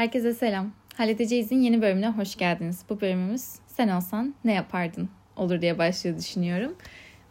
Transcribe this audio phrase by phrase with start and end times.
[0.00, 0.72] Herkese selam.
[0.96, 2.84] Halledeceğiz'in yeni bölümüne hoş geldiniz.
[2.88, 6.74] Bu bölümümüz sen olsan ne yapardın olur diye başlıyor düşünüyorum.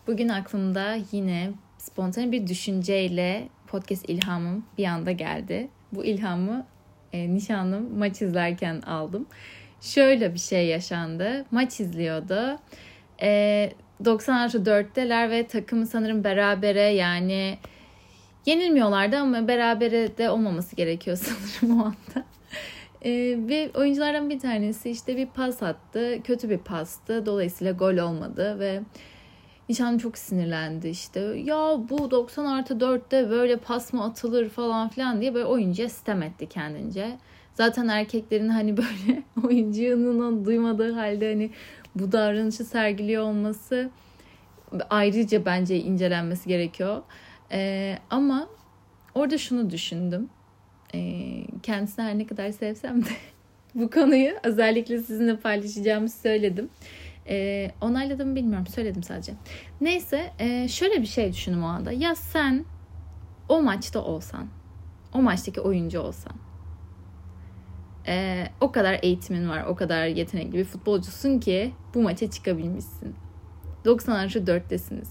[0.08, 5.70] Bugün aklımda yine spontane bir düşünceyle podcast ilhamım bir anda geldi.
[5.92, 6.66] Bu ilhamı
[7.14, 9.28] e, nişanlım maç izlerken aldım.
[9.82, 11.46] Şöyle bir şey yaşandı.
[11.52, 12.60] Maç izliyordu.
[13.22, 13.72] E,
[14.06, 17.58] 90 artı 4'teler ve takımı sanırım berabere yani
[18.46, 22.30] yenilmiyorlardı ama berabere de olmaması gerekiyor sanırım o anda.
[23.06, 26.18] Ee, ve oyunculardan bir tanesi işte bir pas attı.
[26.24, 27.26] Kötü bir pastı.
[27.26, 28.82] Dolayısıyla gol olmadı ve
[29.70, 31.20] nişanlım çok sinirlendi işte.
[31.20, 36.24] Ya bu 90 artı 4'te böyle pas mı atılır falan filan diye böyle oyuncuya sitem
[36.24, 37.18] etti kendince.
[37.54, 41.52] Zaten erkeklerin hani böyle oyuncunun duymadığı halde hani
[41.96, 43.90] bu davranışı sergiliyor olması
[44.90, 47.02] ayrıca bence incelenmesi gerekiyor.
[47.52, 48.48] Ee, ama
[49.16, 50.30] orada şunu düşündüm
[50.94, 51.00] e,
[51.64, 53.10] kendisine her ne kadar sevsem de
[53.76, 56.70] bu konuyu özellikle sizinle paylaşacağımı söyledim.
[57.30, 59.34] E, onayladım bilmiyorum söyledim sadece.
[59.82, 61.92] Neyse e, şöyle bir şey düşündüm o anda.
[61.92, 62.66] Ya sen
[63.50, 64.48] o maçta olsan,
[65.14, 66.34] o maçtaki oyuncu olsan,
[68.08, 73.16] e, o kadar eğitimin var, o kadar yetenekli bir futbolcusun ki bu maça çıkabilmişsin.
[73.86, 75.08] 90 artı 4'tesiniz.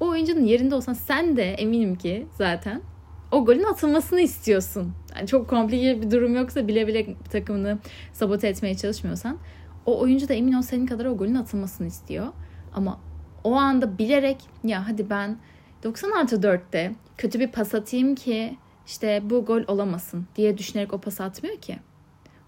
[0.00, 2.82] O oyuncunun yerinde olsan sen de eminim ki zaten
[3.30, 4.92] o golün atılmasını istiyorsun.
[5.16, 7.78] Yani çok komplike bir durum yoksa bile bile takımını
[8.12, 9.38] sabote etmeye çalışmıyorsan
[9.86, 12.26] o oyuncu da emin ol senin kadar o golün atılmasını istiyor.
[12.74, 13.00] Ama
[13.44, 15.36] o anda bilerek ya hadi ben
[15.82, 18.56] 90 artı 4'te kötü bir pas atayım ki
[18.86, 21.78] işte bu gol olamasın diye düşünerek o pas atmıyor ki.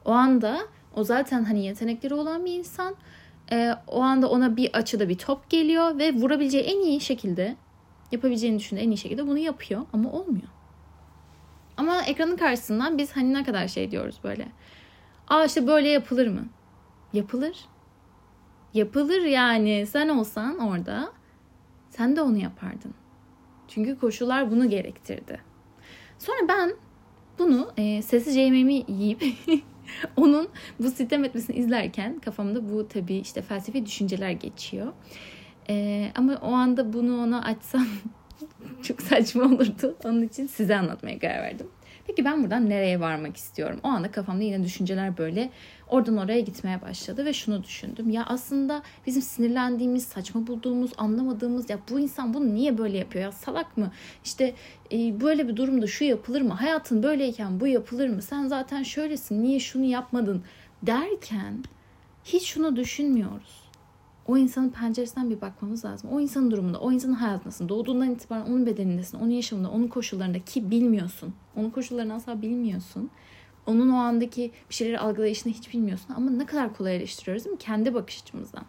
[0.05, 0.58] O anda
[0.96, 2.94] o zaten hani yetenekleri olan bir insan
[3.52, 7.56] e, o anda ona bir açıda bir top geliyor ve vurabileceği en iyi şekilde
[8.12, 10.48] yapabileceğini düşündüğü en iyi şekilde bunu yapıyor ama olmuyor.
[11.77, 14.48] Ama ekranın karşısından biz hani ne kadar şey diyoruz böyle.
[15.28, 16.45] Aa işte böyle yapılır mı?
[17.12, 17.56] Yapılır.
[18.75, 19.87] Yapılır yani.
[19.87, 21.12] Sen olsan orada
[21.91, 22.95] sen de onu yapardın.
[23.69, 25.41] Çünkü koşullar bunu gerektirdi.
[26.19, 26.74] Sonra ben
[27.39, 29.25] bunu e, sessiz yemeğimi yiyip
[30.17, 30.48] onun
[30.79, 34.92] bu sitem etmesini izlerken kafamda bu tabii işte felsefi düşünceler geçiyor.
[35.69, 37.86] E, ama o anda bunu ona açsam
[38.83, 39.97] çok saçma olurdu.
[40.05, 41.67] Onun için size anlatmaya karar verdim.
[42.07, 43.80] Peki ben buradan nereye varmak istiyorum?
[43.83, 45.51] O anda kafamda yine düşünceler böyle
[45.89, 48.11] oradan oraya gitmeye başladı ve şunu düşündüm.
[48.11, 53.33] Ya aslında bizim sinirlendiğimiz, saçma bulduğumuz, anlamadığımız ya bu insan bunu niye böyle yapıyor ya
[53.33, 53.92] salak mı?
[54.25, 54.55] İşte
[54.92, 56.55] e, böyle bir durumda şu yapılır mı?
[56.55, 58.23] Hayatın böyleyken bu yapılır mı?
[58.23, 60.42] Sen zaten şöylesin niye şunu yapmadın
[60.83, 61.64] derken
[62.25, 63.61] hiç şunu düşünmüyoruz
[64.27, 66.10] o insanın penceresinden bir bakmamız lazım.
[66.12, 67.68] O insanın durumunda, o insanın hayatındasın.
[67.68, 71.34] Doğduğundan itibaren onun bedenindesin, onun yaşamında, onun koşullarında ki bilmiyorsun.
[71.56, 73.10] Onun koşullarını asla bilmiyorsun.
[73.66, 76.14] Onun o andaki bir şeyleri algılayışını hiç bilmiyorsun.
[76.14, 77.58] Ama ne kadar kolay eleştiriyoruz değil mi?
[77.58, 78.64] Kendi bakış açımızdan.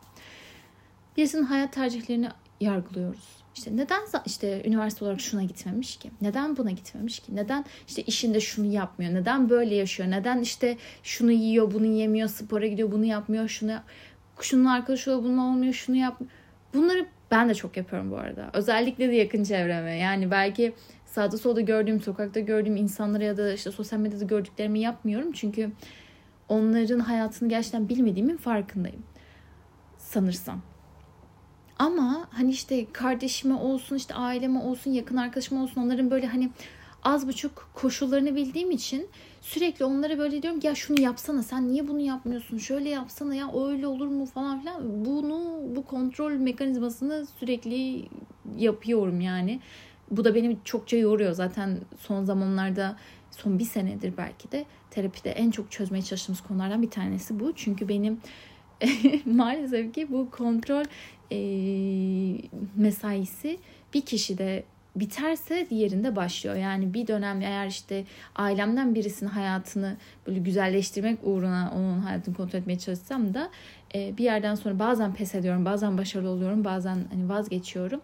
[1.18, 2.30] Birisinin hayat tercihlerini
[2.62, 3.44] yargılıyoruz.
[3.56, 6.12] İşte neden işte üniversite olarak şuna gitmemiş ki?
[6.22, 7.36] Neden buna gitmemiş ki?
[7.36, 9.14] Neden işte işinde şunu yapmıyor?
[9.14, 10.12] Neden böyle yaşıyor?
[10.12, 13.72] Neden işte şunu yiyor, bunu yemiyor, spora gidiyor, bunu yapmıyor, şunu
[14.42, 16.22] şunun arkadaşı oluyor, bunun olmuyor, şunu yap.
[16.74, 18.50] Bunları ben de çok yapıyorum bu arada.
[18.54, 19.98] Özellikle de yakın çevreme.
[19.98, 20.74] Yani belki
[21.06, 25.32] sağda solda gördüğüm, sokakta gördüğüm insanlara ya da işte sosyal medyada gördüklerimi yapmıyorum.
[25.32, 25.72] Çünkü
[26.50, 29.04] onların hayatını gerçekten bilmediğimin farkındayım.
[29.98, 30.62] Sanırsam.
[31.80, 36.50] Ama hani işte kardeşime olsun, işte aileme olsun, yakın arkadaşıma olsun onların böyle hani
[37.04, 39.08] az buçuk koşullarını bildiğim için
[39.42, 42.58] sürekli onlara böyle diyorum ya şunu yapsana sen niye bunu yapmıyorsun?
[42.58, 44.26] Şöyle yapsana ya öyle olur mu?
[44.26, 45.06] falan filan.
[45.06, 48.06] Bunu bu kontrol mekanizmasını sürekli
[48.58, 49.60] yapıyorum yani.
[50.12, 51.32] Bu da beni çokça yoruyor.
[51.32, 52.98] Zaten son zamanlarda
[53.32, 57.54] son bir senedir belki de terapide en çok çözmeye çalıştığımız konulardan bir tanesi bu.
[57.56, 58.22] Çünkü benim
[59.26, 60.84] maalesef ki bu kontrol
[61.32, 61.38] e,
[62.76, 63.60] mesaisi
[63.94, 64.64] bir kişide
[64.96, 66.56] biterse diğerinde başlıyor.
[66.56, 68.06] Yani bir dönem eğer işte
[68.36, 73.50] ailemden birisinin hayatını böyle güzelleştirmek uğruna onun hayatını kontrol etmeye çalışsam da
[73.96, 78.02] e, bir yerden sonra bazen pes ediyorum, bazen başarılı oluyorum, bazen hani vazgeçiyorum.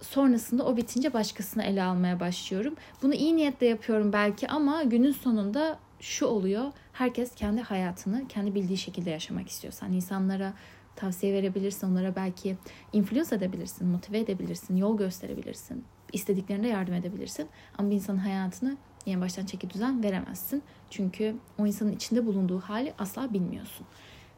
[0.00, 2.74] Sonrasında o bitince başkasını ele almaya başlıyorum.
[3.02, 6.64] Bunu iyi niyetle yapıyorum belki ama günün sonunda şu oluyor.
[6.92, 9.72] Herkes kendi hayatını kendi bildiği şekilde yaşamak istiyor.
[9.72, 10.52] Sen insanlara
[10.96, 11.90] tavsiye verebilirsin.
[11.90, 12.56] Onlara belki
[12.92, 15.84] influence edebilirsin, motive edebilirsin, yol gösterebilirsin.
[16.12, 17.48] istediklerinde yardım edebilirsin.
[17.78, 18.76] Ama bir insanın hayatını
[19.06, 20.62] yeni baştan çeki düzen veremezsin.
[20.90, 23.86] Çünkü o insanın içinde bulunduğu hali asla bilmiyorsun.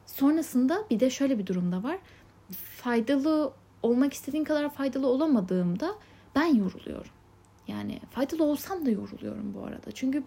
[0.07, 1.99] Sonrasında bir de şöyle bir durumda var.
[2.77, 3.53] Faydalı
[3.83, 5.95] olmak istediğin kadar faydalı olamadığımda
[6.35, 7.13] ben yoruluyorum.
[7.69, 9.93] Yani faydalı olsam da yoruluyorum bu arada.
[9.95, 10.23] Çünkü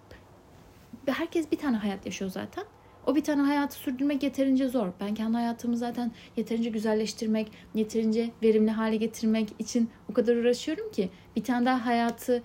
[1.05, 2.63] herkes bir tane hayat yaşıyor zaten.
[3.05, 4.87] O bir tane hayatı sürdürmek yeterince zor.
[4.99, 11.09] Ben kendi hayatımı zaten yeterince güzelleştirmek, yeterince verimli hale getirmek için o kadar uğraşıyorum ki
[11.35, 12.43] bir tane daha hayatı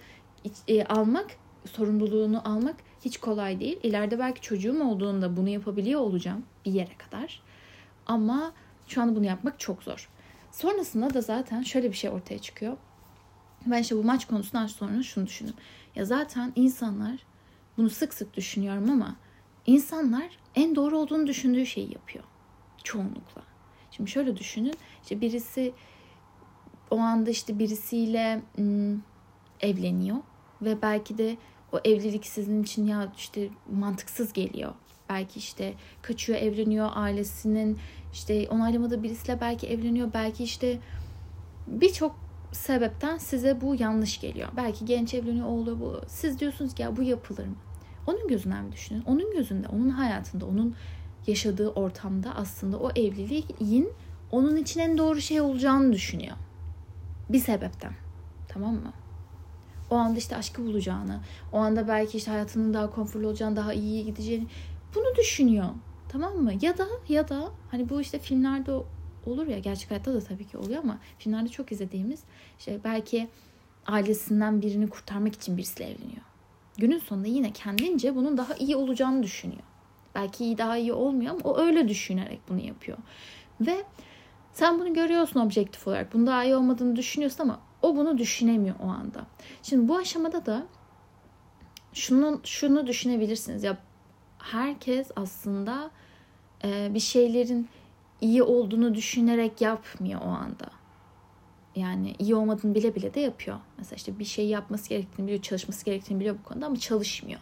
[0.68, 1.26] e, almak,
[1.72, 3.80] sorumluluğunu almak hiç kolay değil.
[3.82, 7.42] İleride belki çocuğum olduğunda bunu yapabiliyor olacağım bir yere kadar.
[8.06, 8.52] Ama
[8.86, 10.08] şu an bunu yapmak çok zor.
[10.52, 12.76] Sonrasında da zaten şöyle bir şey ortaya çıkıyor.
[13.66, 15.54] Ben işte bu maç konusundan sonra şunu düşündüm.
[15.94, 17.26] Ya zaten insanlar
[17.76, 19.16] bunu sık sık düşünüyorum ama
[19.70, 22.24] insanlar en doğru olduğunu düşündüğü şeyi yapıyor.
[22.84, 23.42] Çoğunlukla.
[23.90, 24.74] Şimdi şöyle düşünün.
[25.02, 25.72] İşte birisi
[26.90, 29.02] o anda işte birisiyle ım,
[29.60, 30.16] evleniyor
[30.62, 31.36] ve belki de
[31.72, 34.72] o evlilik sizin için ya işte mantıksız geliyor.
[35.08, 37.78] Belki işte kaçıyor, evleniyor, ailesinin
[38.12, 40.12] işte onaylamadığı birisiyle belki evleniyor.
[40.14, 40.78] Belki işte
[41.66, 42.16] birçok
[42.52, 44.48] sebepten size bu yanlış geliyor.
[44.56, 46.00] Belki genç evleniyor, oğlu bu.
[46.08, 47.56] Siz diyorsunuz ki ya bu yapılır mı?
[48.06, 49.02] Onun gözünden mi düşünün?
[49.06, 50.74] Onun gözünde, onun hayatında, onun
[51.26, 53.92] yaşadığı ortamda aslında o evliliğin
[54.30, 56.36] onun için en doğru şey olacağını düşünüyor.
[57.28, 57.92] Bir sebepten.
[58.48, 58.92] Tamam mı?
[59.90, 61.20] O anda işte aşkı bulacağını,
[61.52, 64.46] o anda belki işte hayatının daha konforlu olacağını, daha iyi gideceğini
[64.94, 65.66] bunu düşünüyor.
[66.08, 66.52] Tamam mı?
[66.62, 68.72] Ya da ya da hani bu işte filmlerde
[69.26, 72.20] olur ya gerçek hayatta da tabii ki oluyor ama filmlerde çok izlediğimiz
[72.58, 73.28] işte belki
[73.86, 76.22] ailesinden birini kurtarmak için birisiyle evleniyor.
[76.80, 79.62] Günün sonunda yine kendince bunun daha iyi olacağını düşünüyor.
[80.14, 82.98] Belki iyi daha iyi olmuyor ama o öyle düşünerek bunu yapıyor.
[83.60, 83.84] Ve
[84.52, 86.14] sen bunu görüyorsun objektif olarak.
[86.14, 89.26] Bunun daha iyi olmadığını düşünüyorsun ama o bunu düşünemiyor o anda.
[89.62, 90.66] Şimdi bu aşamada da
[91.92, 93.64] şunu şunu düşünebilirsiniz.
[93.64, 93.78] Ya
[94.38, 95.90] herkes aslında
[96.64, 97.68] e, bir şeylerin
[98.20, 100.79] iyi olduğunu düşünerek yapmıyor o anda.
[101.76, 103.58] Yani iyi olmadığını bile bile de yapıyor.
[103.78, 107.40] Mesela işte bir şey yapması gerektiğini biliyor, çalışması gerektiğini biliyor bu konuda ama çalışmıyor.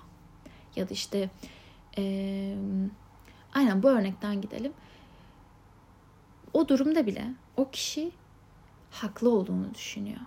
[0.77, 1.31] Ya da işte
[1.99, 2.55] e,
[3.55, 4.73] aynen bu örnekten gidelim.
[6.53, 8.11] O durumda bile o kişi
[8.91, 10.21] haklı olduğunu düşünüyor.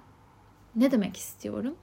[0.75, 1.75] Ne demek istiyorum?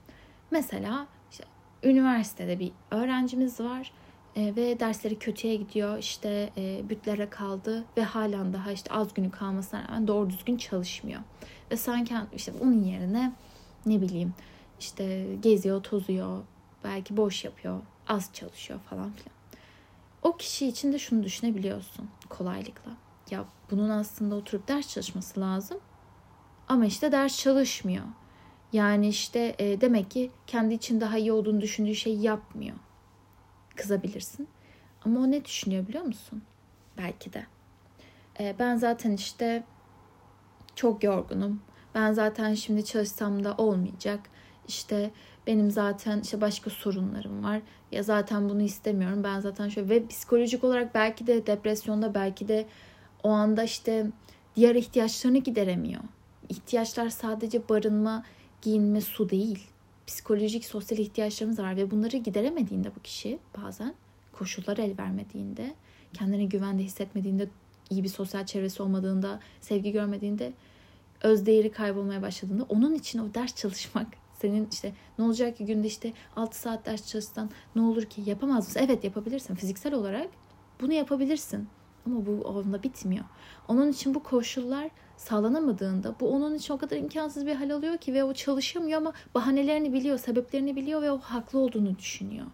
[0.51, 1.43] Mesela işte
[1.83, 3.91] üniversitede bir öğrencimiz var
[4.35, 5.97] e, ve dersleri kötüye gidiyor.
[5.97, 11.21] İşte e, bütlere kaldı ve halen daha işte az günü kalmasına rağmen doğru düzgün çalışmıyor.
[11.71, 13.33] Ve sanki işte onun yerine
[13.85, 14.33] ne bileyim
[14.79, 16.41] işte geziyor, tozuyor,
[16.83, 19.39] belki boş yapıyor, az çalışıyor falan filan.
[20.23, 22.91] O kişi için de şunu düşünebiliyorsun kolaylıkla.
[23.31, 25.77] Ya bunun aslında oturup ders çalışması lazım.
[26.67, 28.05] Ama işte ders çalışmıyor.
[28.73, 32.75] Yani işte e, demek ki kendi için daha iyi olduğunu düşündüğü şeyi yapmıyor
[33.79, 34.47] kızabilirsin.
[35.05, 36.41] Ama o ne düşünüyor biliyor musun?
[36.97, 37.45] Belki de.
[38.39, 39.63] Ee, ben zaten işte
[40.75, 41.61] çok yorgunum.
[41.95, 44.19] Ben zaten şimdi çalışsam da olmayacak.
[44.67, 45.11] İşte
[45.47, 47.61] benim zaten işte başka sorunlarım var.
[47.91, 49.23] Ya zaten bunu istemiyorum.
[49.23, 52.67] Ben zaten şöyle ve psikolojik olarak belki de depresyonda belki de
[53.23, 54.07] o anda işte
[54.55, 56.01] diğer ihtiyaçlarını gideremiyor.
[56.49, 58.23] İhtiyaçlar sadece barınma,
[58.61, 59.69] giyinme, su değil
[60.09, 63.93] psikolojik, sosyal ihtiyaçlarımız var ve bunları gideremediğinde bu kişi bazen
[64.31, 65.75] koşullar el vermediğinde,
[66.13, 67.49] kendini güvende hissetmediğinde,
[67.89, 70.53] iyi bir sosyal çevresi olmadığında, sevgi görmediğinde,
[71.23, 74.07] öz değeri kaybolmaya başladığında onun için o ders çalışmak
[74.41, 78.21] senin işte ne olacak ki günde işte 6 saat ders çalışsan ne olur ki?
[78.25, 78.81] Yapamaz mısın?
[78.83, 79.55] Evet yapabilirsin.
[79.55, 80.27] Fiziksel olarak
[80.81, 81.67] bunu yapabilirsin
[82.05, 83.25] ama bu onda bitmiyor.
[83.67, 88.13] Onun için bu koşullar sağlanamadığında bu onun için o kadar imkansız bir hal alıyor ki
[88.13, 92.45] ve o çalışamıyor ama bahanelerini biliyor, sebeplerini biliyor ve o haklı olduğunu düşünüyor.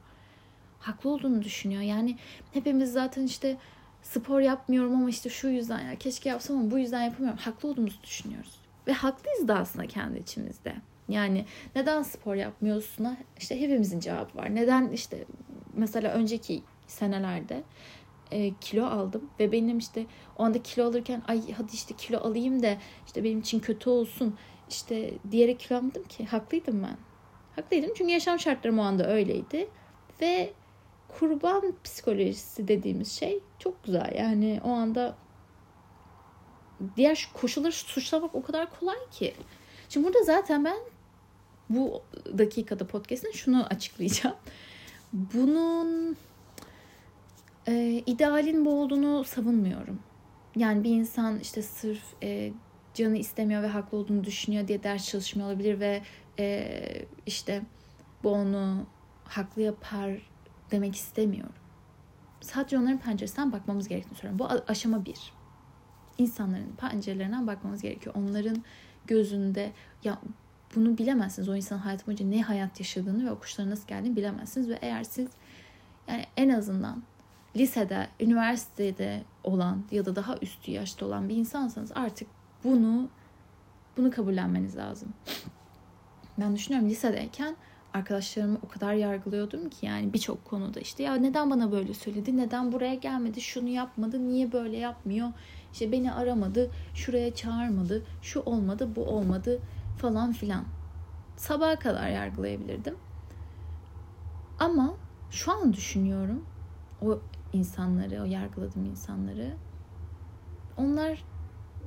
[0.80, 1.82] Haklı olduğunu düşünüyor.
[1.82, 2.18] Yani
[2.54, 3.58] hepimiz zaten işte
[4.04, 7.40] spor yapmıyorum ama işte şu yüzden ya keşke yapsam ama bu yüzden yapamıyorum.
[7.40, 8.60] Haklı olduğumuzu düşünüyoruz.
[8.88, 10.76] Ve haklıyız da aslında kendi içimizde.
[11.10, 13.18] Yani neden spor yapmıyorsun?
[13.38, 14.56] İşte hepimizin cevabı var.
[14.56, 15.26] Neden işte
[15.74, 17.64] mesela önceki senelerde
[18.32, 20.06] e, kilo aldım ve benim işte
[20.38, 24.38] o anda kilo alırken ay hadi işte kilo alayım da işte benim için kötü olsun
[24.70, 26.98] işte diyerek kilo almadım ki haklıydım ben.
[27.56, 29.70] Haklıydım çünkü yaşam şartlarım o anda öyleydi
[30.22, 30.54] ve
[31.08, 35.16] kurban psikolojisi dediğimiz şey çok güzel yani o anda
[36.98, 39.34] diğer koşulları suçlamak o kadar kolay ki.
[39.90, 40.78] Şimdi burada zaten ben
[41.70, 42.02] bu
[42.38, 44.36] dakikada podcast'ın şunu açıklayacağım.
[45.14, 46.18] Bunun
[47.68, 50.00] e, idealin bu olduğunu savunmuyorum.
[50.56, 52.54] Yani bir insan işte sırf e,
[52.94, 56.02] canı istemiyor ve haklı olduğunu düşünüyor diye ders çalışmıyor olabilir ve
[56.40, 56.78] e,
[57.26, 57.62] işte
[58.24, 58.86] bu onu
[59.24, 60.12] haklı yapar
[60.72, 61.56] demek istemiyorum.
[62.42, 64.40] Sadece onların penceresinden bakmamız gerektiğini söylüyorum.
[64.40, 65.34] Bu aşama bir.
[66.18, 68.16] İnsanların pencerelerinden bakmamız gerekiyor.
[68.18, 68.64] Onların
[69.08, 69.72] gözünde
[70.04, 70.20] ya
[70.76, 71.50] bunu bilemezsiniz.
[71.50, 74.70] O insanın hayatı boyunca ne hayat yaşadığını ve o nasıl geldiğini bilemezsiniz.
[74.70, 75.28] Ve eğer siz
[76.08, 77.04] Yani en azından
[77.58, 82.28] lisede, üniversitede olan ya da daha üstü yaşta olan bir insansanız artık
[82.64, 83.10] bunu
[83.98, 85.14] bunu kabullenmeniz lazım.
[86.40, 87.56] Ben düşünüyorum lisedeyken
[87.94, 92.72] arkadaşlarımı o kadar yargılıyordum ki yani birçok konuda işte ya neden bana böyle söyledi, neden
[92.72, 95.30] buraya gelmedi, şunu yapmadı, niye böyle yapmıyor,
[95.74, 99.60] işte beni aramadı, şuraya çağırmadı, şu olmadı, bu olmadı.
[99.98, 100.64] falan filan.
[101.38, 102.96] Sabaha kadar yargılayabilirdim.
[104.60, 104.94] Ama
[105.32, 106.46] şu an düşünüyorum
[107.02, 107.20] o
[107.56, 109.54] insanları, o yargıladığım insanları.
[110.78, 111.24] Onlar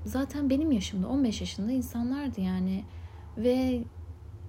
[0.05, 2.85] zaten benim yaşımda 15 yaşında insanlardı yani
[3.37, 3.83] ve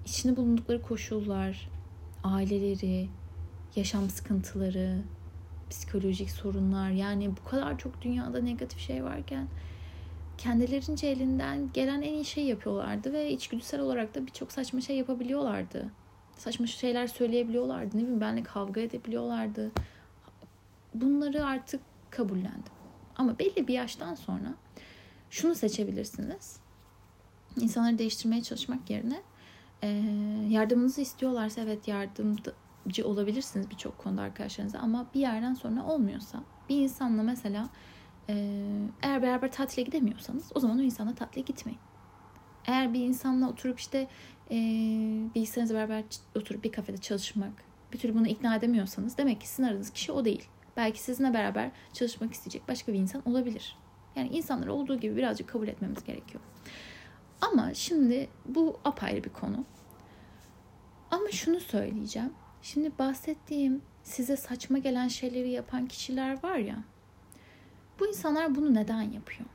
[0.06, 1.70] içinde bulundukları koşullar,
[2.24, 3.08] aileleri,
[3.76, 5.02] yaşam sıkıntıları,
[5.70, 9.48] psikolojik sorunlar yani bu kadar çok dünyada negatif şey varken
[10.38, 15.90] kendilerince elinden gelen en iyi şeyi yapıyorlardı ve içgüdüsel olarak da birçok saçma şey yapabiliyorlardı.
[16.36, 17.96] Saçma şeyler söyleyebiliyorlardı.
[17.96, 19.70] Ne bileyim benle kavga edebiliyorlardı.
[20.94, 21.80] Bunları artık
[22.10, 22.72] kabullendim.
[23.16, 24.54] Ama belli bir yaştan sonra
[25.30, 26.60] şunu seçebilirsiniz.
[27.60, 29.22] İnsanları değiştirmeye çalışmak yerine
[30.48, 37.22] yardımınızı istiyorlarsa evet yardımcı olabilirsiniz birçok konuda arkadaşlarınıza ama bir yerden sonra olmuyorsa bir insanla
[37.22, 37.68] mesela
[39.02, 41.80] eğer beraber tatile gidemiyorsanız o zaman o insanla tatile gitmeyin.
[42.66, 44.08] Eğer bir insanla oturup işte
[44.50, 44.56] e,
[45.56, 46.04] beraber
[46.36, 47.52] oturup bir kafede çalışmak
[47.92, 50.48] bir türlü bunu ikna edemiyorsanız demek ki sizin aradığınız kişi o değil.
[50.76, 53.76] Belki sizinle beraber çalışmak isteyecek başka bir insan olabilir.
[54.16, 56.42] Yani insanları olduğu gibi birazcık kabul etmemiz gerekiyor.
[57.40, 59.64] Ama şimdi bu apayrı bir konu.
[61.10, 62.32] Ama şunu söyleyeceğim.
[62.62, 66.84] Şimdi bahsettiğim size saçma gelen şeyleri yapan kişiler var ya.
[68.00, 69.48] Bu insanlar bunu neden yapıyor?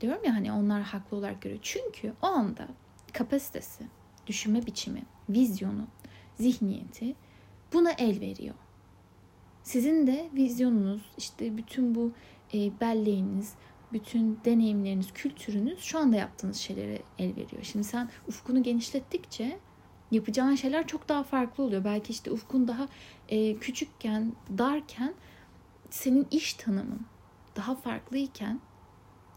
[0.00, 1.60] Diyorum ya hani onlar haklı olarak görüyor.
[1.62, 2.68] Çünkü o anda
[3.12, 3.84] kapasitesi,
[4.26, 5.86] düşünme biçimi, vizyonu,
[6.36, 7.14] zihniyeti
[7.72, 8.54] buna el veriyor.
[9.68, 12.12] Sizin de vizyonunuz, işte bütün bu
[12.54, 13.54] e, belleğiniz,
[13.92, 17.62] bütün deneyimleriniz, kültürünüz şu anda yaptığınız şeylere el veriyor.
[17.62, 19.58] Şimdi sen ufkunu genişlettikçe
[20.10, 21.84] yapacağın şeyler çok daha farklı oluyor.
[21.84, 22.88] Belki işte ufkun daha
[23.28, 25.14] e, küçükken, darken
[25.90, 27.00] senin iş tanımın
[27.56, 28.60] daha farklıyken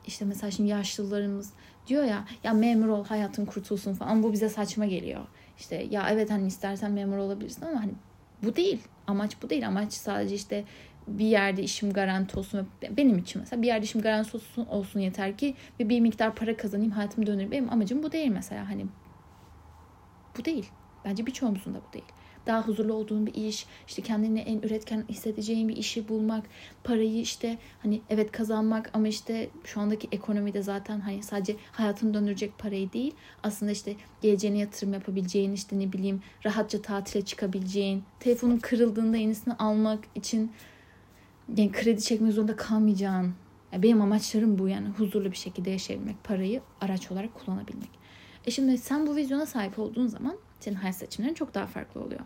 [0.08, 1.54] işte mesela şimdi yaşlılarımız
[1.88, 5.28] diyor ya ya memur ol hayatın kurtulsun falan bu bize saçma geliyor.
[5.60, 7.94] İşte ya evet hani istersen memur olabilirsin ama hani
[8.44, 8.80] bu değil.
[9.08, 9.68] Amaç bu değil.
[9.68, 10.64] Amaç sadece işte
[11.08, 12.68] bir yerde işim garanti olsun.
[12.98, 16.58] Benim için mesela bir yerde işim garanti olsun, olsun yeter ki ve bir miktar para
[16.58, 17.52] kazanayım hayatımı döndüreyim.
[17.52, 18.70] Benim amacım bu değil mesela.
[18.70, 18.86] Hani
[20.38, 20.70] bu değil.
[21.06, 22.06] Bence birçoğumuzun da bu değil.
[22.48, 26.46] Daha huzurlu olduğun bir iş, işte kendini en üretken hissedeceğin bir işi bulmak,
[26.84, 32.58] parayı işte hani evet kazanmak ama işte şu andaki ekonomide zaten hani sadece hayatını döndürecek
[32.58, 33.16] parayı değil.
[33.44, 40.04] Aslında işte geleceğine yatırım yapabileceğin, işte ne bileyim rahatça tatile çıkabileceğin, telefonun kırıldığında yenisini almak
[40.16, 40.52] için
[41.58, 43.34] yani kredi çekmek zorunda kalmayacağın.
[43.78, 48.01] Benim amaçlarım bu yani huzurlu bir şekilde yaşayabilmek, parayı araç olarak kullanabilmek.
[48.46, 52.22] E şimdi sen bu vizyona sahip olduğun zaman senin hayat seçimlerin çok daha farklı oluyor.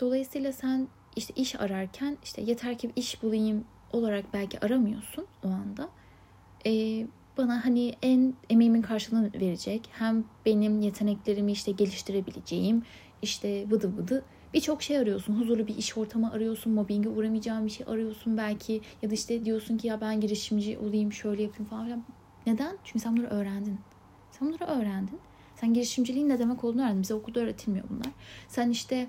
[0.00, 5.88] Dolayısıyla sen işte iş ararken işte yeter ki iş bulayım olarak belki aramıyorsun o anda.
[6.66, 7.06] Ee,
[7.38, 12.82] bana hani en emeğimin karşılığını verecek hem benim yeteneklerimi işte geliştirebileceğim
[13.22, 14.24] işte vıdı vıdı
[14.54, 15.40] birçok şey arıyorsun.
[15.40, 16.72] Huzurlu bir iş ortamı arıyorsun.
[16.72, 18.80] Mobbinge uğramayacağın bir şey arıyorsun belki.
[19.02, 22.04] Ya da işte diyorsun ki ya ben girişimci olayım şöyle yapayım falan filan.
[22.46, 22.78] Neden?
[22.84, 23.80] Çünkü sen bunları öğrendin.
[24.30, 25.18] Sen bunları öğrendin.
[25.60, 27.02] Sen girişimciliğin ne demek olduğunu öğrendin.
[27.02, 28.12] Bize okulda öğretilmiyor bunlar.
[28.48, 29.08] Sen işte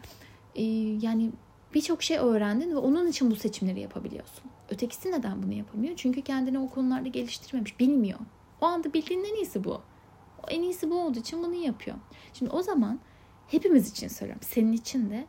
[0.55, 0.63] e,
[1.01, 1.31] yani
[1.74, 4.43] birçok şey öğrendin ve onun için bu seçimleri yapabiliyorsun.
[4.70, 5.93] Ötekisi neden bunu yapamıyor?
[5.96, 8.20] Çünkü kendini o konularda geliştirmemiş, bilmiyor.
[8.62, 9.81] O anda bildiğin en iyisi bu.
[10.43, 11.98] O en iyisi bu olduğu için bunu yapıyor.
[12.34, 13.00] Şimdi o zaman
[13.48, 14.43] hepimiz için söylüyorum.
[14.46, 15.25] Senin için de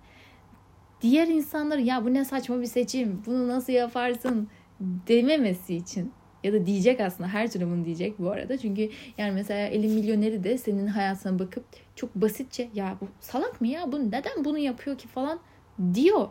[1.00, 4.48] diğer insanları ya bu ne saçma bir seçim, bunu nasıl yaparsın
[4.80, 6.12] dememesi için
[6.44, 8.58] ya da diyecek aslında her türlü bunu diyecek bu arada.
[8.58, 11.64] Çünkü yani mesela elin milyoneri de senin hayatına bakıp
[11.96, 15.40] çok basitçe ya bu salak mı ya bu neden bunu yapıyor ki falan
[15.94, 16.28] diyor.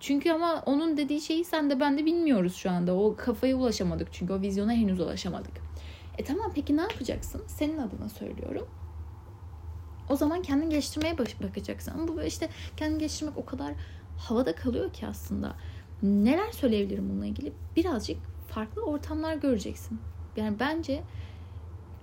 [0.00, 2.96] Çünkü ama onun dediği şeyi sen de ben de bilmiyoruz şu anda.
[2.96, 5.52] O kafaya ulaşamadık çünkü o vizyona henüz ulaşamadık.
[6.18, 7.42] E tamam peki ne yapacaksın?
[7.46, 8.68] Senin adına söylüyorum.
[10.10, 11.92] O zaman kendini geliştirmeye bakacaksın.
[11.92, 13.74] Ama bu işte kendini geliştirmek o kadar
[14.16, 15.54] havada kalıyor ki aslında.
[16.02, 17.52] Neler söyleyebilirim bununla ilgili?
[17.76, 18.16] Birazcık
[18.48, 19.98] farklı ortamlar göreceksin.
[20.36, 21.02] Yani bence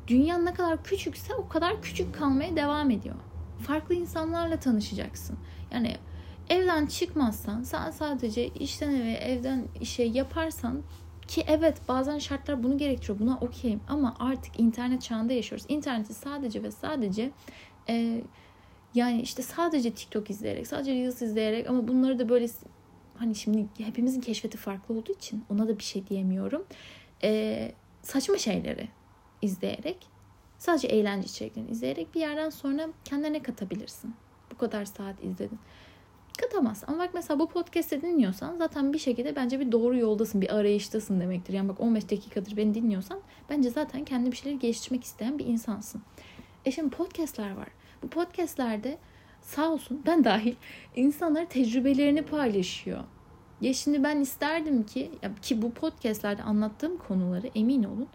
[0.07, 3.15] dünya ne kadar küçükse o kadar küçük kalmaya devam ediyor.
[3.59, 5.37] Farklı insanlarla tanışacaksın.
[5.71, 5.95] Yani
[6.49, 10.81] evden çıkmazsan sen sadece işten eve evden işe yaparsan
[11.27, 15.65] ki evet bazen şartlar bunu gerektiriyor buna okeyim ama artık internet çağında yaşıyoruz.
[15.69, 17.31] İnterneti sadece ve sadece
[17.89, 18.23] e,
[18.93, 22.47] yani işte sadece TikTok izleyerek sadece Reels izleyerek ama bunları da böyle
[23.21, 26.65] hani şimdi hepimizin keşfeti farklı olduğu için ona da bir şey diyemiyorum.
[27.23, 28.87] Ee, saçma şeyleri
[29.41, 30.07] izleyerek
[30.57, 34.15] sadece eğlence içeriklerini izleyerek bir yerden sonra kendine ne katabilirsin?
[34.51, 35.59] Bu kadar saat izledin.
[36.41, 36.83] Katamaz.
[36.87, 41.19] Ama bak mesela bu podcast'i dinliyorsan zaten bir şekilde bence bir doğru yoldasın, bir arayıştasın
[41.19, 41.53] demektir.
[41.53, 46.01] Yani bak 15 dakikadır beni dinliyorsan bence zaten kendi bir şeyleri geliştirmek isteyen bir insansın.
[46.65, 47.67] E şimdi podcast'ler var.
[48.03, 48.97] Bu podcast'lerde
[49.41, 50.55] sağ olsun ben dahil
[50.95, 53.03] insanlar tecrübelerini paylaşıyor.
[53.61, 58.07] Ya şimdi ben isterdim ki ki bu podcastlerde anlattığım konuları emin olun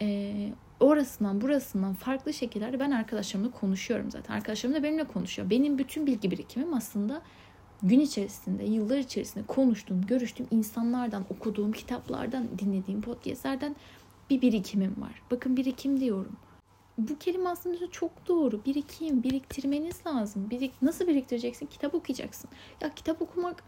[0.00, 0.34] e,
[0.80, 4.34] orasından burasından farklı şekillerde ben arkadaşlarımla konuşuyorum zaten.
[4.34, 5.50] Arkadaşlarım da benimle konuşuyor.
[5.50, 7.22] Benim bütün bilgi birikimim aslında
[7.82, 13.76] gün içerisinde, yıllar içerisinde konuştuğum, görüştüğüm insanlardan, okuduğum kitaplardan, dinlediğim podcastlerden
[14.30, 15.22] bir birikimim var.
[15.30, 16.36] Bakın birikim diyorum.
[16.98, 18.64] Bu kelime aslında çok doğru.
[18.64, 20.50] Birikim, biriktirmeniz lazım.
[20.50, 21.66] Birik, nasıl biriktireceksin?
[21.66, 22.50] Kitap okuyacaksın.
[22.80, 23.62] Ya kitap okumak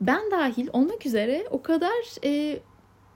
[0.00, 2.60] ben dahil olmak üzere o kadar e,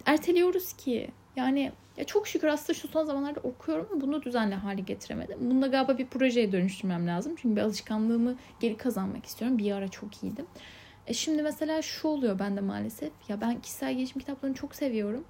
[0.07, 1.11] erteliyoruz ki.
[1.37, 5.39] Yani ya çok şükür aslında şu son zamanlarda okuyorum ama bunu düzenli hale getiremedim.
[5.41, 7.35] Bunu da galiba bir projeye dönüştürmem lazım.
[7.37, 9.59] Çünkü bir alışkanlığımı geri kazanmak istiyorum.
[9.59, 10.47] Bir ara çok iyiydim.
[11.07, 13.13] E şimdi mesela şu oluyor bende maalesef.
[13.29, 15.25] Ya ben kişisel gelişim kitaplarını çok seviyorum.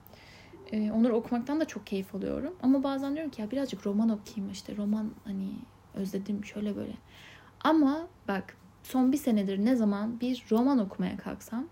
[0.72, 2.54] E, onları okumaktan da çok keyif alıyorum.
[2.62, 4.76] Ama bazen diyorum ki ya birazcık roman okuyayım işte.
[4.76, 5.48] Roman hani
[5.94, 6.94] özledim şöyle böyle.
[7.60, 11.68] Ama bak son bir senedir ne zaman bir roman okumaya kalksam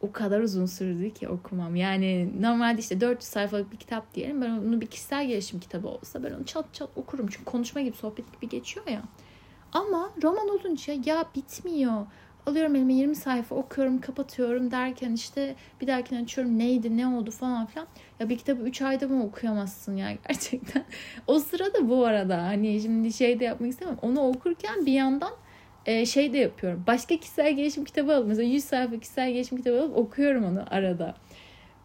[0.00, 1.76] o kadar uzun sürdü ki okumam.
[1.76, 4.42] Yani normalde işte 400 sayfalık bir kitap diyelim.
[4.42, 7.26] Ben onu bir kişisel gelişim kitabı olsa ben onu çat çat okurum.
[7.26, 9.02] Çünkü konuşma gibi sohbet gibi geçiyor ya.
[9.72, 12.06] Ama roman olunca ya bitmiyor.
[12.48, 17.66] Alıyorum elime 20 sayfa okuyorum kapatıyorum derken işte bir dahakine açıyorum neydi ne oldu falan
[17.66, 17.86] filan.
[18.20, 20.84] Ya bir kitabı 3 ayda mı okuyamazsın ya gerçekten.
[21.26, 23.96] o sırada bu arada hani şimdi şey de yapmak istemem.
[24.02, 25.32] Onu okurken bir yandan
[25.86, 26.84] e, şey de yapıyorum.
[26.86, 31.14] Başka kişisel gelişim kitabı alıp mesela 100 sayfa kişisel gelişim kitabı alıp okuyorum onu arada.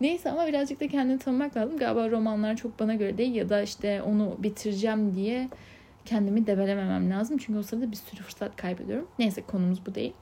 [0.01, 1.77] Neyse ama birazcık da kendini tanımak lazım.
[1.77, 5.49] Galiba romanlar çok bana göre değil ya da işte onu bitireceğim diye
[6.05, 7.37] kendimi debelememem lazım.
[7.37, 9.07] Çünkü o sırada bir sürü fırsat kaybediyorum.
[9.19, 10.13] Neyse konumuz bu değil.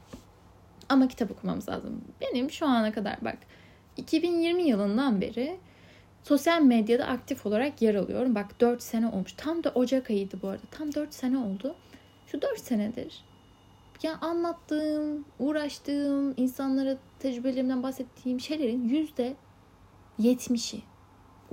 [0.91, 2.01] Ama kitap okumamız lazım.
[2.21, 3.37] Benim şu ana kadar bak
[3.97, 5.57] 2020 yılından beri
[6.23, 8.35] sosyal medyada aktif olarak yer alıyorum.
[8.35, 9.33] Bak 4 sene olmuş.
[9.37, 10.63] Tam da Ocak ayıydı bu arada.
[10.71, 11.75] Tam 4 sene oldu.
[12.27, 13.23] Şu 4 senedir
[14.03, 19.35] ya anlattığım, uğraştığım, insanlara tecrübelerimden bahsettiğim şeylerin yüzde
[20.17, 20.81] yetmişi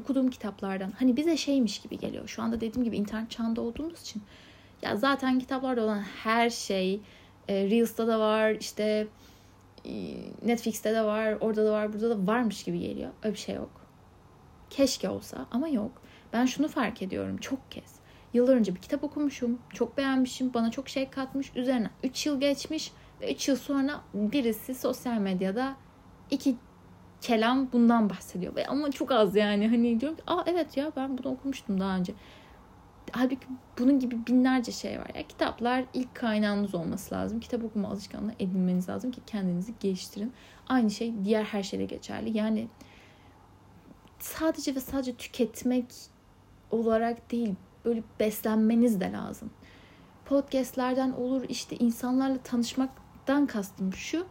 [0.01, 0.93] okuduğum kitaplardan.
[0.99, 2.29] Hani bize şeymiş gibi geliyor.
[2.29, 4.23] Şu anda dediğim gibi internet çağında olduğumuz için.
[4.83, 7.01] Ya zaten kitaplarda olan her şey
[7.49, 9.07] e, Reels'ta da var, işte
[9.85, 9.93] e,
[10.43, 13.11] Netflix'te de var, orada da var, burada da varmış gibi geliyor.
[13.23, 13.71] Öyle bir şey yok.
[14.71, 16.03] Keşke olsa ama yok.
[16.33, 17.99] Ben şunu fark ediyorum çok kez.
[18.35, 19.59] Yıllar önce bir kitap okumuşum.
[19.75, 20.55] Çok beğenmişim.
[20.55, 21.53] Bana çok şey katmış.
[21.57, 22.93] Üzerine 3 yıl geçmiş.
[23.21, 25.77] Ve 3 yıl sonra birisi sosyal medyada
[26.31, 26.57] iki
[27.21, 28.53] kelam bundan bahsediyor.
[28.69, 29.69] Ama çok az yani.
[29.69, 32.15] Hani diyorum ki aa evet ya ben bunu okumuştum daha önce.
[33.13, 33.47] Halbuki
[33.79, 35.11] bunun gibi binlerce şey var.
[35.15, 37.41] Ya kitaplar ilk kaynağınız olması lazım.
[37.41, 40.33] Kitap okuma alışkanlığı edinmeniz lazım ki kendinizi geliştirin.
[40.69, 42.37] Aynı şey diğer her şeyde geçerli.
[42.37, 42.69] Yani
[44.19, 45.85] sadece ve sadece tüketmek
[46.71, 49.51] olarak değil böyle beslenmeniz de lazım.
[50.25, 54.27] Podcastlerden olur işte insanlarla tanışmaktan kastım şu.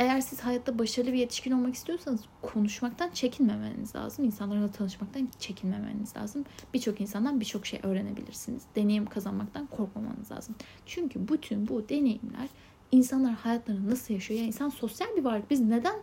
[0.00, 4.24] Eğer siz hayatta başarılı bir yetişkin olmak istiyorsanız konuşmaktan çekinmemeniz lazım.
[4.24, 6.44] İnsanlarla tanışmaktan çekinmemeniz lazım.
[6.74, 8.62] Birçok insandan birçok şey öğrenebilirsiniz.
[8.76, 10.54] Deneyim kazanmaktan korkmamanız lazım.
[10.86, 12.48] Çünkü bütün bu deneyimler
[12.92, 14.40] insanlar hayatlarını nasıl yaşıyor?
[14.40, 15.50] Yani insan sosyal bir varlık.
[15.50, 15.96] Biz neden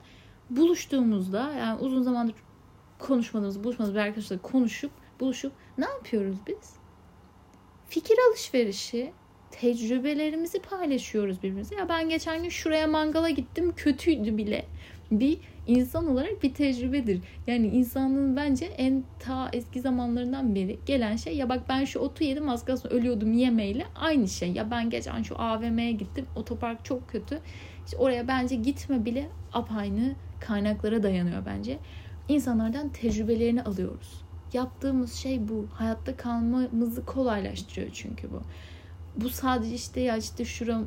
[0.50, 2.36] buluştuğumuzda yani uzun zamandır
[3.00, 6.74] konuşmadığımız, buluşmadığımız bir arkadaşla konuşup buluşup ne yapıyoruz biz?
[7.90, 9.14] Fikir alışverişi,
[9.52, 11.76] tecrübelerimizi paylaşıyoruz birbirimize.
[11.76, 14.66] Ya ben geçen gün şuraya mangala gittim kötüydü bile.
[15.12, 17.22] Bir insan olarak bir tecrübedir.
[17.48, 22.24] Yani insanlığın bence en ta eski zamanlarından beri gelen şey ya bak ben şu otu
[22.24, 24.52] yedim az kalsın ölüyordum yemeyle aynı şey.
[24.52, 27.40] Ya ben geçen şu AVM'ye gittim otopark çok kötü.
[27.86, 31.78] İşte oraya bence gitme bile apaynı kaynaklara dayanıyor bence.
[32.30, 34.22] İnsanlardan tecrübelerini alıyoruz.
[34.54, 35.68] Yaptığımız şey bu.
[35.74, 38.42] Hayatta kalmamızı kolaylaştırıyor çünkü bu.
[39.18, 40.86] Bu sadece işte ya işte şuram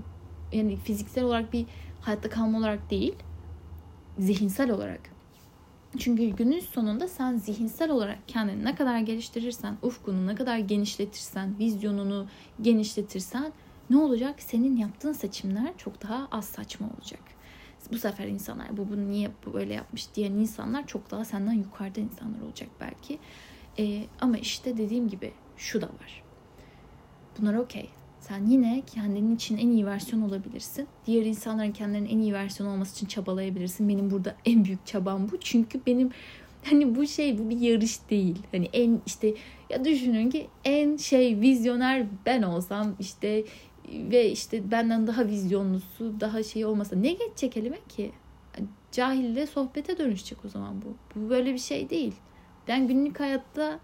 [0.52, 1.66] yani fiziksel olarak bir
[2.00, 3.14] hayatta kalma olarak değil,
[4.18, 5.00] zihinsel olarak.
[5.98, 12.26] Çünkü günün sonunda sen zihinsel olarak kendini ne kadar geliştirirsen, ufkunu ne kadar genişletirsen, vizyonunu
[12.60, 13.52] genişletirsen
[13.90, 14.34] ne olacak?
[14.38, 17.20] Senin yaptığın seçimler çok daha az saçma olacak.
[17.92, 22.40] Bu sefer insanlar bu bunu niye böyle yapmış diyen insanlar çok daha senden yukarıda insanlar
[22.40, 23.18] olacak belki.
[23.78, 26.22] E, ama işte dediğim gibi şu da var.
[27.38, 27.90] Bunlar okey.
[28.20, 30.86] Sen yine kendinin için en iyi versiyon olabilirsin.
[31.06, 33.88] Diğer insanların kendilerinin en iyi versiyon olması için çabalayabilirsin.
[33.88, 35.40] Benim burada en büyük çabam bu.
[35.40, 36.10] Çünkü benim
[36.64, 38.38] hani bu şey bu bir yarış değil.
[38.52, 39.34] Hani en işte
[39.70, 43.44] ya düşünün ki en şey vizyoner ben olsam işte
[43.88, 48.12] ve işte benden daha vizyonlusu, daha şey olmasa ne geçecek elime ki?
[48.92, 51.20] Cahille sohbete dönüşecek o zaman bu.
[51.20, 52.14] Bu böyle bir şey değil.
[52.68, 53.80] Ben günlük hayatta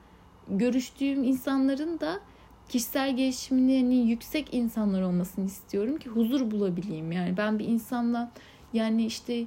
[0.49, 2.21] görüştüğüm insanların da
[2.69, 7.13] kişisel gelişiminin yüksek insanlar olmasını istiyorum ki huzur bulabileyim.
[7.13, 8.33] Yani ben bir insanla
[8.73, 9.47] yani işte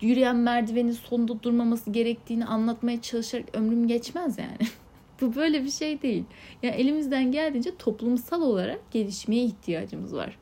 [0.00, 4.58] yürüyen merdivenin sonunda durmaması gerektiğini anlatmaya çalışarak ömrüm geçmez yani.
[5.20, 6.24] Bu böyle bir şey değil.
[6.62, 10.38] Ya yani elimizden geldiğince toplumsal olarak gelişmeye ihtiyacımız var.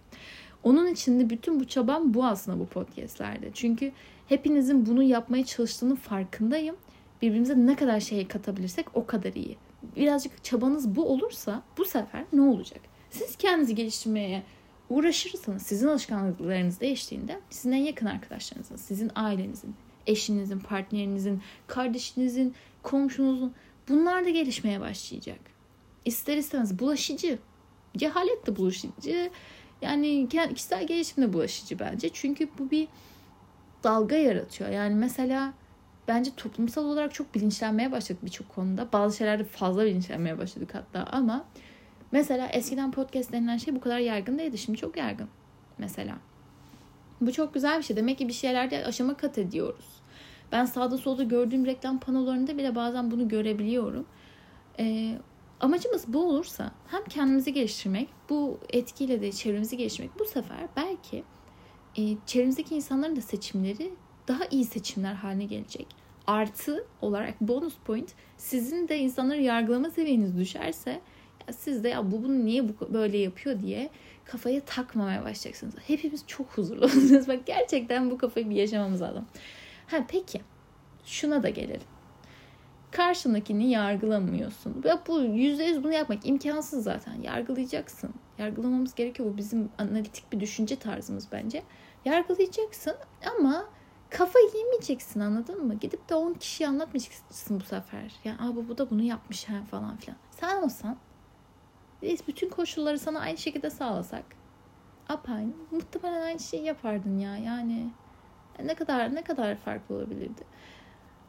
[0.62, 3.50] Onun için de bütün bu çabam bu aslında bu podcastlerde.
[3.54, 3.92] Çünkü
[4.28, 6.76] hepinizin bunu yapmaya çalıştığının farkındayım.
[7.22, 9.56] Birbirimize ne kadar şey katabilirsek o kadar iyi.
[9.96, 12.80] Birazcık çabanız bu olursa bu sefer ne olacak?
[13.10, 14.42] Siz kendinizi geliştirmeye
[14.90, 19.74] uğraşırsanız sizin alışkanlıklarınız değiştiğinde sizin en yakın arkadaşlarınızın, sizin ailenizin,
[20.06, 23.54] eşinizin, partnerinizin, kardeşinizin, komşunuzun
[23.88, 25.40] bunlar da gelişmeye başlayacak.
[26.04, 27.38] İster istemez bulaşıcı.
[27.96, 29.30] Cehalet de bulaşıcı.
[29.82, 32.08] Yani kişisel gelişim de bulaşıcı bence.
[32.08, 32.88] Çünkü bu bir
[33.84, 34.70] dalga yaratıyor.
[34.70, 35.52] Yani mesela
[36.08, 38.88] bence toplumsal olarak çok bilinçlenmeye başladık birçok konuda.
[38.92, 41.44] Bazı şeylerde fazla bilinçlenmeye başladık hatta ama
[42.12, 44.58] mesela eskiden podcast denilen şey bu kadar yaygın değildi.
[44.58, 45.28] Şimdi çok yaygın
[45.78, 46.16] mesela.
[47.20, 47.96] Bu çok güzel bir şey.
[47.96, 49.86] Demek ki bir şeylerde aşama kat ediyoruz.
[50.52, 54.06] Ben sağda solda gördüğüm reklam panolarında bile bazen bunu görebiliyorum.
[54.78, 55.18] Ee,
[55.60, 61.24] amacımız bu olursa hem kendimizi geliştirmek, bu etkiyle de çevremizi geliştirmek bu sefer belki
[61.98, 63.92] e, çevremizdeki insanların da seçimleri
[64.28, 65.86] daha iyi seçimler haline gelecek.
[66.26, 71.00] Artı olarak bonus point sizin de insanları yargılama seviyeniz düşerse
[71.48, 73.90] ya siz de ya bu bunu niye bu böyle yapıyor diye
[74.24, 75.74] kafaya takmamaya başlayacaksınız.
[75.86, 77.28] Hepimiz çok huzurlu olacağız.
[77.28, 79.26] Bak gerçekten bu kafayı bir yaşamamız lazım.
[79.86, 80.40] Ha peki
[81.04, 81.86] şuna da gelelim.
[82.90, 84.82] Karşındakini yargılamıyorsun.
[84.84, 87.22] Ve bu yüzde yüz bunu yapmak imkansız zaten.
[87.22, 88.10] Yargılayacaksın.
[88.38, 89.32] Yargılamamız gerekiyor.
[89.32, 91.62] Bu bizim analitik bir düşünce tarzımız bence.
[92.04, 92.94] Yargılayacaksın
[93.36, 93.68] ama
[94.12, 95.74] kafa yemeyeceksin anladın mı?
[95.74, 98.12] Gidip de 10 kişiye anlatmayacaksın bu sefer.
[98.24, 100.16] Yani abi bu da bunu yapmış ha falan filan.
[100.30, 100.96] Sen olsan
[102.02, 104.24] biz bütün koşulları sana aynı şekilde sağlasak
[105.08, 107.90] apaynı muhtemelen aynı şeyi yapardın ya yani
[108.64, 110.44] ne kadar ne kadar farklı olabilirdi.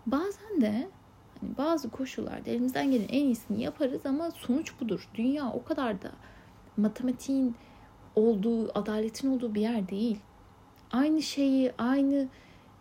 [0.05, 0.87] Bazen de
[1.41, 5.09] hani bazı koşullarda elimizden gelen en iyisini yaparız ama sonuç budur.
[5.15, 6.11] Dünya o kadar da
[6.77, 7.55] matematiğin
[8.15, 10.19] olduğu, adaletin olduğu bir yer değil.
[10.91, 12.27] Aynı şeyi, aynı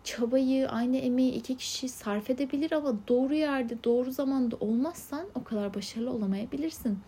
[0.03, 5.73] çabayı, aynı emeği iki kişi sarf edebilir ama doğru yerde, doğru zamanda olmazsan o kadar
[5.73, 6.99] başarılı olamayabilirsin.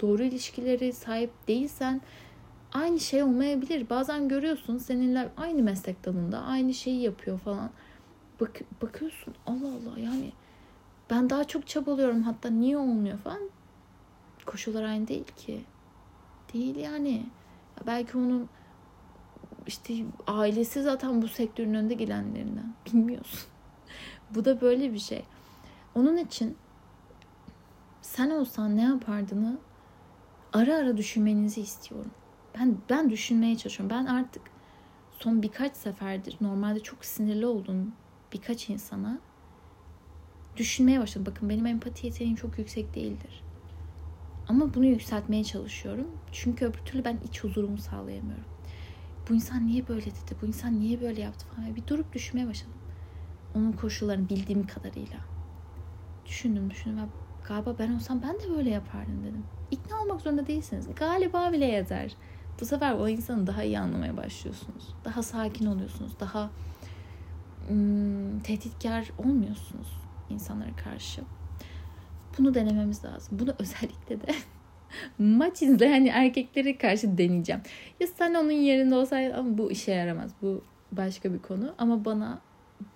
[0.00, 2.00] Doğru ilişkileri sahip değilsen
[2.72, 3.90] aynı şey olmayabilir.
[3.90, 7.70] Bazen görüyorsun seninle aynı meslek dalında aynı şeyi yapıyor falan.
[8.40, 10.32] Bak, bakıyorsun Allah Allah yani
[11.10, 13.50] ben daha çok çabalıyorum hatta niye olmuyor falan.
[14.46, 15.64] Koşullar aynı değil ki.
[16.52, 17.26] Değil yani.
[17.86, 18.48] Belki onun
[19.66, 19.94] işte
[20.26, 22.74] ailesi zaten bu sektörün önünde gelenlerinden.
[22.86, 23.40] Bilmiyorsun.
[24.34, 25.24] bu da böyle bir şey.
[25.94, 26.56] Onun için
[28.02, 29.58] sen olsan ne yapardığını
[30.52, 32.10] ara ara düşünmenizi istiyorum.
[32.58, 33.96] Ben ben düşünmeye çalışıyorum.
[33.96, 34.42] Ben artık
[35.18, 37.86] son birkaç seferdir normalde çok sinirli olduğum
[38.32, 39.18] birkaç insana
[40.56, 41.26] düşünmeye başladım.
[41.26, 43.44] Bakın benim empati yeteneğim çok yüksek değildir.
[44.48, 46.06] Ama bunu yükseltmeye çalışıyorum.
[46.32, 48.53] Çünkü öbür türlü ben iç huzurumu sağlayamıyorum.
[49.28, 50.36] Bu insan niye böyle dedi?
[50.42, 51.76] Bu insan niye böyle yaptı falan.
[51.76, 52.74] Bir durup düşünmeye başladım.
[53.54, 55.18] Onun koşullarını bildiğim kadarıyla.
[56.26, 56.98] Düşündüm düşündüm.
[56.98, 57.06] Ve
[57.48, 59.44] galiba ben olsam ben de böyle yapardım dedim.
[59.70, 60.88] İkna olmak zorunda değilsiniz.
[60.96, 62.16] Galiba bile yeter.
[62.60, 64.94] Bu sefer o insanı daha iyi anlamaya başlıyorsunuz.
[65.04, 66.20] Daha sakin oluyorsunuz.
[66.20, 66.50] Daha
[67.70, 71.22] ım, tehditkar olmuyorsunuz insanlara karşı.
[72.38, 73.38] Bunu denememiz lazım.
[73.38, 74.34] Bunu özellikle de
[75.18, 77.62] maç izleyen erkeklere karşı deneyeceğim.
[78.00, 80.30] Ya sen onun yerinde olsaydın ama bu işe yaramaz.
[80.42, 81.74] Bu başka bir konu.
[81.78, 82.40] Ama bana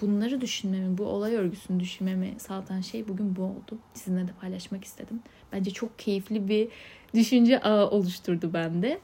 [0.01, 3.79] bunları düşünmemi, bu olay örgüsünü düşünmemi sağlatan şey bugün bu oldu.
[3.95, 5.21] Sizinle de paylaşmak istedim.
[5.53, 6.69] Bence çok keyifli bir
[7.15, 9.01] düşünce ağı oluşturdu bende.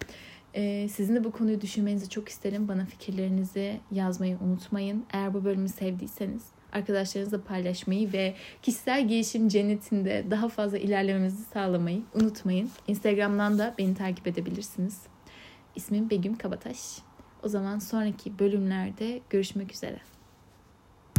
[0.54, 2.68] Ee, sizin de bu konuyu düşünmenizi çok isterim.
[2.68, 5.04] Bana fikirlerinizi yazmayı unutmayın.
[5.12, 6.42] Eğer bu bölümü sevdiyseniz
[6.74, 12.70] arkadaşlarınızla paylaşmayı ve kişisel gelişim cennetinde daha fazla ilerlememizi sağlamayı unutmayın.
[12.88, 15.02] Instagram'dan da beni takip edebilirsiniz.
[15.76, 16.78] İsmim Begüm Kabataş.
[17.42, 20.13] O zaman sonraki bölümlerde görüşmek üzere.